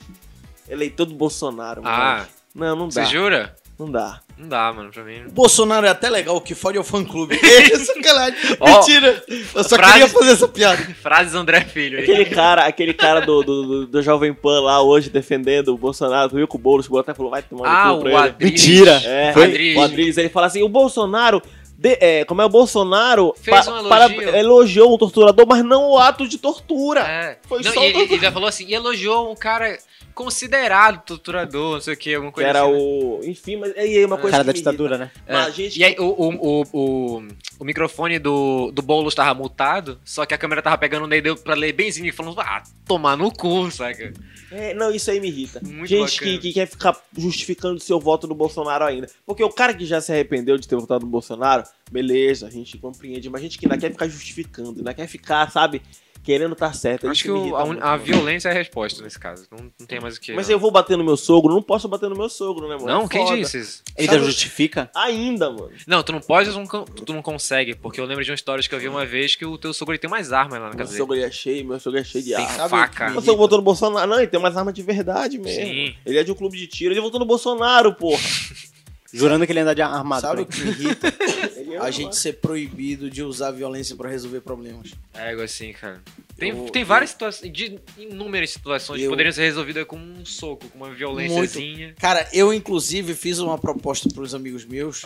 [0.69, 1.95] Eleitor do Bolsonaro, mano.
[1.97, 2.93] Ah, Não, não dá.
[2.93, 3.57] você jura?
[3.79, 4.21] Não dá.
[4.37, 5.23] Não dá, mano, pra mim.
[5.27, 7.39] O Bolsonaro é até legal, o que fode é o fã-clube.
[7.43, 8.39] É sacanagem.
[8.59, 9.23] Ó, Mentira.
[9.29, 10.77] Eu só frase- queria fazer essa piada.
[11.01, 12.05] Frases André Filho aí.
[12.05, 16.35] Aquele cara, aquele cara do, do, do, do Jovem Pan lá hoje defendendo o Bolsonaro,
[16.35, 18.29] viu com o Boulos, o até falou, vai tomar Ah, no cu pra o ele.
[18.29, 18.53] Adriles.
[18.67, 19.03] Mentira.
[19.05, 19.75] É, Foi?
[19.77, 21.41] o Adriles, ele fala assim, o Bolsonaro,
[21.77, 24.35] de- é, como é o Bolsonaro, Fez um para- elogio.
[24.37, 27.01] elogiou o torturador, mas não o ato de tortura.
[27.03, 27.39] É.
[27.47, 29.79] Foi Não, só e ele, o- ele já falou assim, e elogiou um cara
[30.19, 32.73] considerado torturador, não sei o que, alguma Que coisa era assim.
[32.73, 32.79] né?
[32.79, 33.21] o...
[33.23, 34.71] Enfim, mas e aí uma O coisa cara que da irrita.
[34.73, 35.11] ditadura, né?
[35.25, 35.33] É.
[35.33, 35.79] Mas a gente...
[35.79, 37.29] E aí, o, o, o, o,
[37.61, 41.37] o microfone do, do Boulos tava mutado, só que a câmera tava pegando nele, deu
[41.37, 44.13] pra ler benzinho e falando, ah, tomar no cu, saca?
[44.51, 45.61] É, não, isso aí me irrita.
[45.65, 49.09] Muito gente que, que quer ficar justificando seu voto no Bolsonaro ainda.
[49.25, 52.77] Porque o cara que já se arrependeu de ter votado no Bolsonaro, beleza, a gente
[52.79, 53.31] compreende.
[53.31, 55.81] Mas gente que ainda quer ficar justificando, ainda quer ficar, sabe,
[56.29, 57.07] querendo estar certo.
[57.07, 59.47] É Acho que o- a, muito, a violência é a resposta nesse caso.
[59.51, 60.35] Não, não tem mais o que.
[60.35, 60.53] Mas não.
[60.57, 62.87] eu vou bater no meu sogro, não posso bater no meu sogro, né, mano?
[62.87, 63.83] Não, É quem disse isso?
[63.97, 64.91] Ele Sabe- já justifica?
[64.95, 65.71] Ainda, mano.
[65.87, 68.35] Não, tu não pode, tu não, con- tu não consegue, porque eu lembro de uma
[68.35, 70.67] história que eu vi uma vez que o teu sogro ele tem mais armas lá
[70.67, 70.99] na Meu casa dele.
[70.99, 72.69] sogro é cheio, meu sogro é cheio de Tem arma.
[72.69, 73.09] Faca.
[73.11, 74.07] Meu sogro votou no Bolsonaro.
[74.11, 75.63] Não, ele tem umas armas de verdade mesmo.
[75.65, 75.95] Sim.
[76.05, 78.21] Ele é de um clube de tiro, ele votou no Bolsonaro, porra.
[79.11, 80.21] Jurando que ele anda de armado.
[80.21, 81.09] Sabe o que me irrita?
[81.77, 84.93] A gente ser proibido de usar violência pra resolver problemas.
[85.15, 86.01] É algo assim, cara.
[86.37, 90.25] Tem, Eu- tem várias situações, de inúmeras situações que Eu- poderiam ser resolvidas com um
[90.25, 91.95] soco, com uma violênciazinha.
[91.99, 95.05] Cara, eu inclusive fiz uma proposta pros amigos meus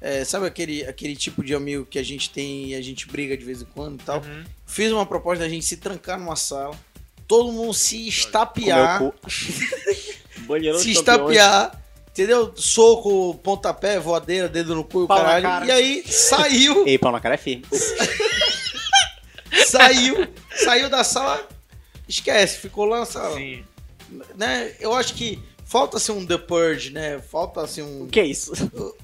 [0.00, 3.36] é, sabe aquele, aquele tipo de amigo que a gente tem e a gente briga
[3.36, 4.18] de vez em quando e tal?
[4.20, 4.44] Uhum.
[4.64, 6.78] Fiz uma proposta da gente se trancar numa sala,
[7.26, 9.00] todo mundo se estapear,
[10.78, 11.77] se estapear,
[12.18, 12.52] entendeu?
[12.56, 15.42] Soco, pontapé, voadeira, dedo no cu e o caralho.
[15.42, 15.66] cara.
[15.66, 17.64] E aí saiu, Ei, pau na cara é firme.
[19.66, 20.26] saiu,
[20.56, 21.46] saiu da sala,
[22.08, 23.36] esquece, ficou lá na sala.
[23.36, 23.64] Sim.
[24.36, 24.72] Né?
[24.80, 27.20] Eu acho que falta assim um The Purge, né?
[27.30, 28.04] Falta assim um.
[28.04, 28.52] O que é isso?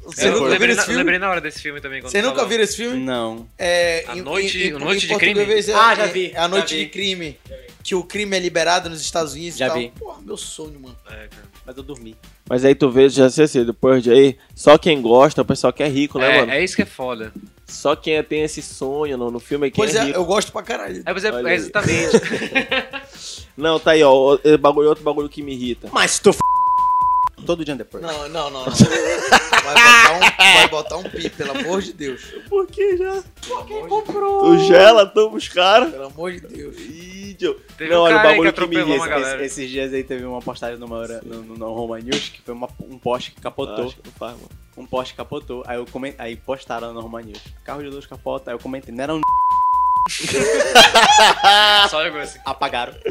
[0.05, 0.99] Você Eu nunca lembrei, viu esse filme?
[0.99, 2.01] lembrei na hora desse filme também.
[2.01, 2.99] Você nunca viu esse filme?
[2.99, 3.47] Não.
[3.59, 5.41] É, A em- Noite- em- em- Noite em de Crime?
[5.41, 6.85] é- Ah, já é- vi, É a Noite vi.
[6.85, 7.39] de Crime.
[7.83, 9.79] Que o crime é liberado nos Estados Unidos Já e tal.
[9.79, 9.93] vi.
[9.99, 10.97] Porra, meu sonho, mano.
[11.07, 11.45] É, cara.
[11.67, 12.17] Mas eu dormi.
[12.49, 15.71] Mas aí tu vê, já sei assim, do Purge aí, só quem gosta, o pessoal
[15.71, 16.53] que é rico, né, É, mano?
[16.53, 17.31] é isso que é foda.
[17.67, 20.19] Só quem tem esse sonho no, no filme é quem Pois é é, rico.
[20.19, 21.03] eu gosto pra caralho.
[21.05, 22.09] É, mas é, é exatamente.
[23.57, 25.89] Não, tá aí, ó, bagulho, outro bagulho que me irrita.
[25.93, 26.39] Mas se tu f...
[27.45, 28.03] Todo dia depois.
[28.03, 28.73] Não, não, não, não.
[28.73, 30.21] Vai botar um,
[30.55, 32.23] vai botar um pi, pelo amor de Deus.
[32.49, 33.23] Por que já?
[33.47, 35.91] Porque Tu gela, tamo os caras.
[35.91, 36.77] Pelo amor de Deus.
[37.77, 39.01] Teve Não, um olha, o bagulho que me atropelou irrita.
[39.05, 39.45] uma galera.
[39.45, 42.41] Esse- esses dias aí teve uma postagem numa hora, no, no, no Roma News que
[42.43, 43.87] foi uma- um poste que capotou.
[43.87, 44.49] Acho que não faz, mano.
[44.77, 45.63] Um poste capotou.
[45.67, 46.15] Aí eu coment...
[46.19, 47.39] aí postaram no Roma News.
[47.65, 48.51] Carro de luz capota.
[48.51, 48.95] Aí eu comentei.
[48.95, 49.21] Não era um
[51.89, 52.39] Só jogou assim.
[52.45, 52.95] apagaram.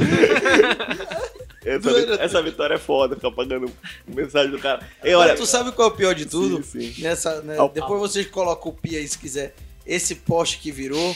[1.65, 1.89] Essa,
[2.23, 3.71] essa vitória é foda, ficar pagando
[4.07, 4.81] mensagem do cara.
[5.03, 6.63] Ei, olha, tu sabe qual é o pior de tudo?
[6.63, 7.01] Sim, sim.
[7.01, 9.55] Nessa, né, depois vocês colocam o pi aí se quiser.
[9.85, 11.15] Esse poste que virou,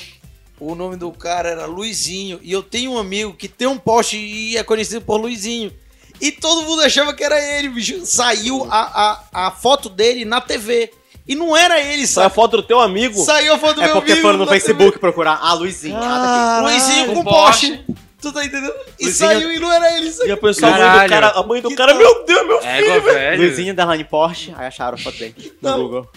[0.60, 2.40] o nome do cara era Luizinho.
[2.42, 5.72] E eu tenho um amigo que tem um poste e é conhecido por Luizinho.
[6.20, 8.06] E todo mundo achava que era ele, bicho.
[8.06, 10.92] Saiu a, a, a foto dele na TV.
[11.28, 12.36] E não era ele, sai a sabe?
[12.36, 13.20] foto do teu amigo.
[13.24, 15.38] Saiu a foto do É meu porque amigo foram no Facebook procurar.
[15.42, 15.98] Ah, Luizinho.
[15.98, 16.62] Ah.
[16.64, 17.70] Luizinho Com com poste.
[17.78, 17.97] poste.
[18.22, 18.74] Tu tá entendendo?
[19.00, 20.08] E saiu e não era ele.
[20.08, 20.34] E Saiu.
[20.34, 22.02] a pessoa, a mãe do cara, a mãe do Que cara, tal?
[22.02, 22.72] meu Deus, meu filho.
[22.72, 23.42] Égua, velho.
[23.44, 24.54] Luizinho da Line Porsche.
[24.58, 25.78] Aí acharam a foto dele no.
[25.78, 26.12] Google.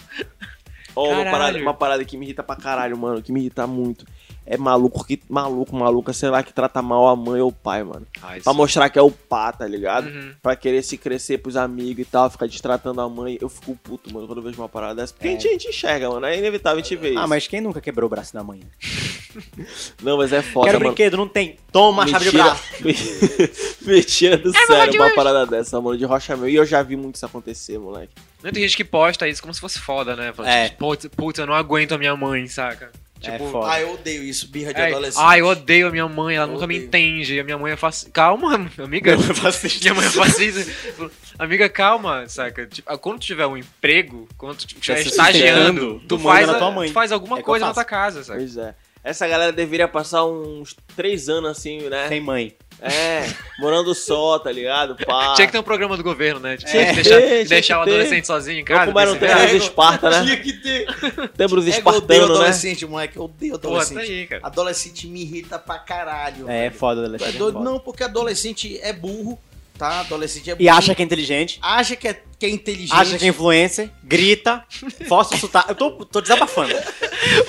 [0.95, 4.05] Ó, uma, parada, uma parada que me irrita pra caralho, mano, que me irrita muito.
[4.43, 7.83] É maluco que maluco, maluca, sei lá, que trata mal a mãe ou o pai,
[7.83, 8.05] mano.
[8.21, 10.07] Ah, isso- Pra mostrar que é o pá, tá ligado?
[10.07, 10.33] Uhum.
[10.41, 13.37] Pra querer se crescer pros amigos e tal, ficar destratando a mãe.
[13.39, 15.13] Eu fico puto, mano, quando eu vejo uma parada dessa.
[15.13, 16.25] Porque a, gente, a gente enxerga, mano.
[16.25, 17.19] É inevitável a gente ver isso.
[17.19, 18.61] Ah, mas quem nunca quebrou o braço da mãe?
[20.03, 20.89] Não, mas é foda, Quero mano.
[20.91, 21.55] brinquedo, não tem.
[21.71, 22.63] Toma a chave de braço.
[23.85, 26.49] Mentira do sério, uma parada dessa, mano, de rocha meu.
[26.49, 28.11] E eu já vi muito isso acontecer, moleque.
[28.43, 30.33] Não tem gente que posta isso como se fosse foda, né?
[30.33, 30.69] Fala, É.
[30.69, 32.91] tipo, Putz, putz, eu não aguento a minha mãe, saca?
[33.23, 33.71] É Tipo, foda.
[33.71, 35.23] Ah, eu odeio isso, birra de é, adolescente.
[35.23, 36.87] ah, eu odeio a minha mãe, ela Eu nunca me odeio.
[36.87, 37.39] entende.
[37.39, 38.09] A minha mãe é fascista.
[38.11, 39.15] Calma, amiga.
[39.17, 41.11] Minha mãe é fascista.
[41.37, 42.65] Amiga, calma, saca?
[42.67, 46.87] Tipo, quando tu tiver um emprego, quando tu estiver estagiando, tu, faz, a- tua mãe.
[46.89, 48.39] tu faz alguma É coisa na tua casa, saca?
[48.39, 48.75] Pois é.
[49.03, 52.07] Essa galera deveria passar uns três anos assim, né?
[52.07, 52.55] Sem mãe.
[52.83, 53.27] É,
[53.59, 54.95] morando só, tá ligado?
[55.05, 55.33] Pá.
[55.35, 56.57] Tinha que ter um programa do governo, né?
[56.57, 57.91] Tinha que deixar, tinha deixar que o ter.
[57.91, 58.85] adolescente sozinho em Não casa.
[58.87, 60.23] como era um tempos Esparta, né?
[60.23, 60.85] Tinha que ter.
[60.85, 62.35] Tempos É, eu odeio espartanos, né?
[62.35, 63.17] adolescente, moleque.
[63.17, 64.11] Eu odeio Porra, tá adolescente.
[64.11, 64.41] aí, cara.
[64.45, 66.49] Adolescente me irrita pra caralho.
[66.49, 66.73] É, velho.
[66.73, 67.35] foda, Tu é adolescente.
[67.35, 67.53] é doido?
[67.53, 67.65] foda.
[67.69, 69.37] Não, porque adolescente é burro,
[69.81, 70.01] tá?
[70.01, 70.55] Adolescente é.
[70.59, 71.57] E acha que é inteligente.
[71.59, 72.93] Acha que é, que é inteligente.
[72.93, 74.63] Acha que é influencer, grita,
[75.09, 75.71] força o sotaque.
[75.71, 76.71] Eu tô, tô desabafando.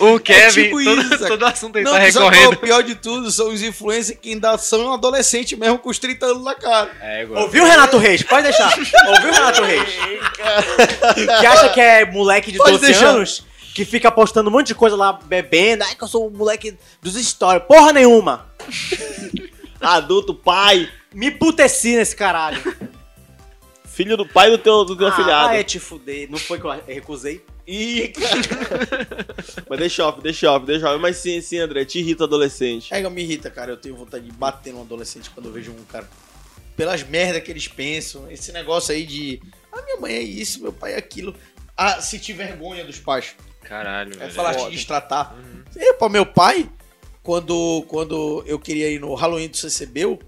[0.00, 2.52] O Kevin, tipo todo, isso, todo assunto ele Não, tá é recorrendo.
[2.52, 3.30] o pior de tudo?
[3.30, 6.90] São os influencers que ainda são adolescente mesmo com os 30 anos na cara.
[7.02, 7.42] É, igual.
[7.42, 8.22] Ouviu, Renato Reis?
[8.22, 8.72] Pode deixar.
[8.78, 9.82] Ouviu, Renato Reis?
[11.38, 13.08] que acha que é moleque de Pode 12 deixar.
[13.08, 15.84] anos, que fica postando um monte de coisa lá, bebendo.
[15.84, 17.64] Ai, que eu sou o moleque dos stories.
[17.68, 18.46] Porra nenhuma.
[19.82, 22.60] Adulto, pai, Me puteci nesse caralho.
[23.84, 25.48] filho do pai do teu, do teu afilhado.
[25.50, 26.30] Ah, é te fuder.
[26.30, 27.44] Não foi que eu recusei?
[27.66, 29.26] Ih, cara.
[29.68, 30.98] Mas deixa off, deixa off, deixa off.
[31.00, 32.92] Mas sim, sim, André, te irrita adolescente.
[32.92, 33.72] É que me irrita, cara.
[33.72, 36.08] Eu tenho vontade de bater num adolescente quando eu vejo um cara.
[36.76, 38.30] Pelas merda que eles pensam.
[38.30, 39.40] Esse negócio aí de.
[39.72, 41.34] Ah, minha mãe é isso, meu pai é aquilo.
[41.76, 43.34] Ah, sentir vergonha dos pais.
[43.62, 44.32] Caralho, É velho.
[44.32, 45.36] falar te destratar.
[45.76, 46.68] É, pra meu pai,
[47.22, 50.18] quando, quando eu queria ir no Halloween do CCBU,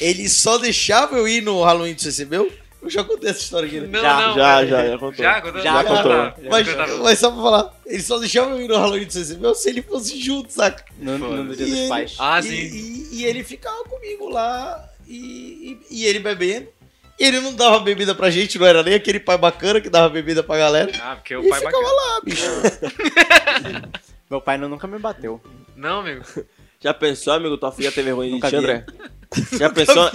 [0.00, 2.50] ele só deixava eu ir no Halloween do CCBU.
[2.82, 3.86] Eu já contei essa história aqui, né?
[3.86, 4.70] Não, Já, não, já, velho.
[4.70, 5.24] já, já contou.
[5.24, 5.60] Já, contou?
[5.62, 6.02] Já contou.
[6.12, 6.34] tá.
[6.50, 6.98] Mas, Já contava.
[7.04, 9.82] mas só pra falar, ele só deixava eu ir no Halloween do CCBU se ele
[9.82, 10.84] fosse junto, saca?
[10.98, 12.16] No, no, no dia dos ele- pais.
[12.18, 12.50] Ah, e, sim.
[12.50, 16.66] E, e ele ficava comigo lá e, e, e ele bebendo.
[17.20, 20.08] E ele não dava bebida pra gente, não era nem aquele pai bacana que dava
[20.08, 20.90] bebida pra galera.
[21.00, 22.02] Ah, porque o E pai ficava bacana.
[22.02, 22.42] lá, bicho.
[24.28, 25.40] Meu pai não- nunca me bateu.
[25.76, 26.22] Não, amigo.
[26.80, 28.56] Já pensou, amigo, tua filha tem vergonha de ti.
[28.56, 28.84] André?
[29.58, 30.10] Já pensou?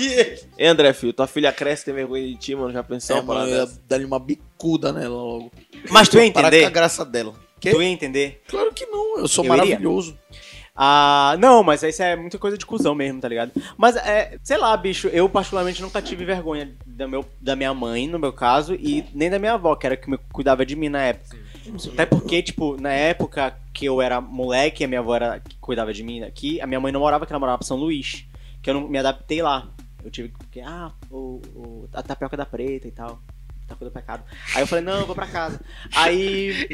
[0.57, 2.71] Ei, André, filho, tua filha cresce tem vergonha de ti, mano?
[2.71, 5.51] Já pensou É, mano, eu ia dar-lhe uma bicuda nela logo.
[5.89, 6.71] Mas tu ia Parar com a entender?
[6.73, 7.33] graça dela.
[7.59, 7.71] Que?
[7.71, 8.43] Tu ia entender?
[8.47, 9.63] Claro que não, eu sou Eu iria.
[9.65, 10.17] maravilhoso.
[10.79, 13.51] Ah, não, mas isso é muita coisa de cuzão mesmo, tá ligado?
[13.75, 18.07] Mas, é, sei lá, bicho, eu particularmente nunca tive vergonha da, meu, da minha mãe,
[18.07, 20.89] no meu caso, e nem da minha avó, que era que me cuidava de mim
[20.89, 21.35] na época.
[21.93, 25.93] Até porque, tipo, na época que eu era moleque, a minha avó era, que cuidava
[25.93, 28.25] de mim aqui, a minha mãe não morava aqui, ela morava pra São Luís.
[28.62, 29.67] Que eu não me adaptei lá.
[30.03, 33.19] Eu tive que, ah, o, o- a tapioca da preta e tal.
[33.67, 34.23] Tá do pecado.
[34.56, 35.60] Aí eu falei, não, eu vou pra casa.
[35.93, 36.65] Aí,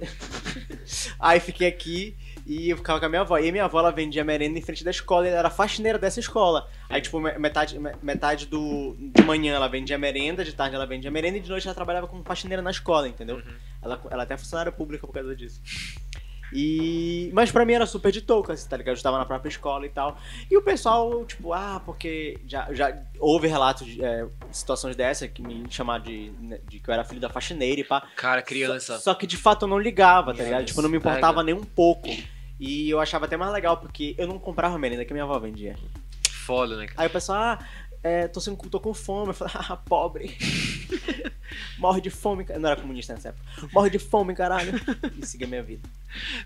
[1.18, 2.14] aí fiquei aqui
[2.46, 3.38] e eu ficava com a minha avó.
[3.38, 5.98] E a minha avó, ela vendia merenda em frente da escola e ela era faxineira
[5.98, 6.68] dessa escola.
[6.90, 10.86] Aí, tipo, me- metade, me- metade do, de manhã ela vendia merenda, de tarde ela
[10.86, 13.42] vendia merenda e de noite ela trabalhava como faxineira na escola, entendeu?
[13.86, 15.60] Ela, ela até é funcionária pública por causa disso.
[16.52, 17.30] E...
[17.32, 18.94] Mas pra mim era super de touca, assim, tá ligado?
[18.94, 20.16] Eu estava na própria escola e tal.
[20.50, 25.42] E o pessoal, tipo, ah, porque já, já houve relatos de é, situações dessa que
[25.42, 26.30] me chamaram de,
[26.68, 28.02] de que eu era filho da faxineira e pá.
[28.16, 28.94] Cara, criança.
[28.98, 30.60] Só, só que de fato eu não ligava, tá ligado?
[30.60, 31.42] Yes, Tipo, eu não me importava pega.
[31.44, 32.08] nem um pouco.
[32.58, 35.76] E eu achava até mais legal, porque eu não comprava merenda que minha avó vendia.
[36.30, 37.02] Foda, né, cara?
[37.02, 37.58] Aí o pessoal, ah,
[38.06, 39.28] é, tô, sem, tô com fome.
[39.28, 40.36] Eu falei, ah, pobre.
[41.78, 42.44] Morre de fome.
[42.44, 43.44] ca- Não era comunista nessa época.
[43.72, 44.72] Morre de fome, caralho.
[45.20, 45.88] E siga minha vida.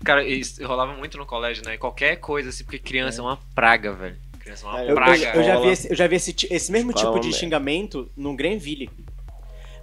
[0.03, 1.77] Cara, isso rolava muito no colégio, né?
[1.77, 4.17] Qualquer coisa, assim, porque criança é, uma praga, velho.
[4.39, 5.31] Criança é uma Eu, eu- praga.
[5.35, 8.35] eu já vi, esse, eu já vi esse, esse mesmo Escola tipo de xingamento no
[8.35, 8.89] Grenville.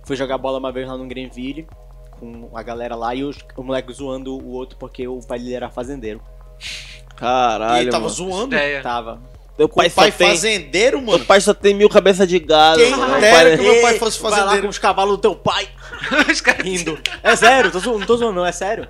[0.04, 1.66] Fui jogar bola uma vez lá no Grenville
[2.12, 5.54] com a galera lá e os, o moleque zoando o outro porque o pai dele
[5.54, 6.20] era fazendeiro.
[6.60, 8.14] E Caralho, ele tava mano.
[8.14, 8.54] zoando.
[8.54, 8.82] Ideia.
[8.82, 9.20] Tava.
[9.58, 10.28] Teu pai, o pai tem...
[10.28, 11.18] fazendeiro, mano.
[11.18, 12.78] Meu pai só tem mil cabeças de gado.
[12.80, 13.20] Quem mano.
[13.20, 14.62] Dera pai- que meu pai fosse Vai lá fazendeiro.
[14.62, 15.68] com os cavalos do teu pai
[16.30, 16.96] Os caras- rindo.
[17.22, 18.88] É sério, tô não tô zoando, não, é sério.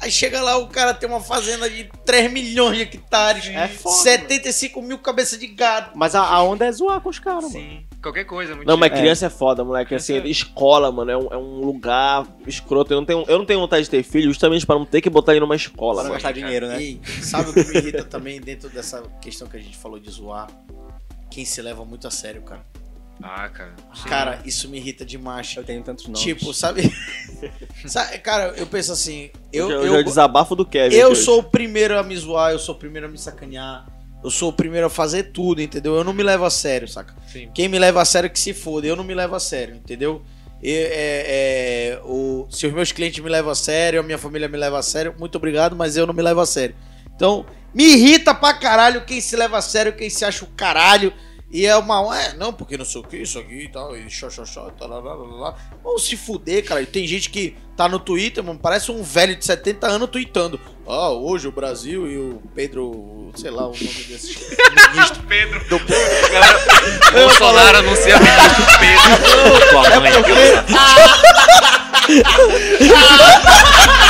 [0.00, 3.94] Aí chega lá, o cara tem uma fazenda de 3 milhões de hectares, É foda,
[3.98, 5.90] 75 mil cabeças de gado.
[5.94, 7.84] Mas a, a onda é zoar com os caras, mano.
[8.02, 8.02] Sim.
[8.02, 8.96] Qualquer coisa, muito Não, mas É.
[8.96, 9.94] criança é foda, moleque.
[9.94, 12.92] Assim, Criança- escola, mano, é um, é um lugar escroto.
[12.92, 15.08] Eu não, tenho, eu não tenho vontade de ter filho justamente pra não ter que
[15.08, 16.82] botar ele numa escola, Pra não gastar dinheiro, né?
[16.82, 20.10] E sabe o que me irrita também dentro dessa questão que a gente falou de
[20.10, 20.48] zoar?
[21.30, 22.60] Quem se leva muito a sério, cara.
[23.22, 23.72] Ah, cara.
[24.08, 25.54] Cara, isso me irrita demais.
[25.56, 26.20] Eu tenho tantos nomes.
[26.20, 26.90] Tipo, sabe?
[27.86, 30.96] Sabe, Cara, eu penso assim, eu, Eu, eu, já desabafo do Kevin.
[30.96, 31.22] eu aqui hoje.
[31.24, 33.86] sou o primeiro a me zoar, eu sou o primeiro a me sacanear,
[34.22, 35.96] eu sou o primeiro a fazer tudo, entendeu?
[35.96, 37.14] Eu não me levo a sério, saca?
[37.26, 37.50] Sim.
[37.54, 40.22] Quem me leva a sério que se foda, eu não me levo a sério, entendeu?
[40.62, 41.24] E, é,
[41.94, 44.78] é, o, se os meus clientes me levam a sério, a minha família me leva
[44.78, 46.76] a sério, muito obrigado, mas eu não me levo a sério.
[47.16, 51.12] Então, me irrita pra caralho quem se leva a sério, quem se acha o caralho.
[51.50, 52.18] E é uma.
[52.18, 54.72] É, não, porque não sei o que, isso aqui e tal, e xó, xó, xó,
[54.80, 55.56] lá, lá, lá.
[55.84, 56.80] Vamos se fuder, cara.
[56.80, 60.58] E Tem gente que tá no Twitter, mano, parece um velho de 70 anos tweetando.
[60.86, 64.36] Ah, hoje o Brasil e o Pedro, sei lá, o nome desse
[64.92, 65.22] ministro.
[65.28, 65.60] Pedro.
[65.68, 65.80] Do,
[67.12, 69.68] Bolsonaro anuncia ministro Pedro.
[69.70, 70.12] Tua mãe,